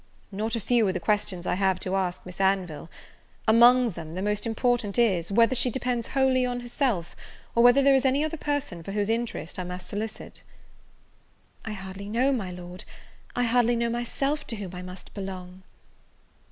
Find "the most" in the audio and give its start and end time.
4.13-4.47